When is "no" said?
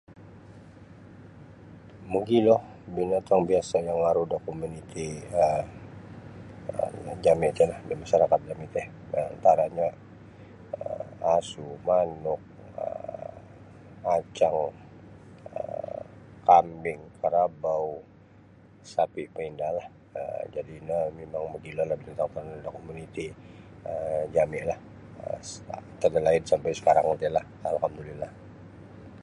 20.87-20.97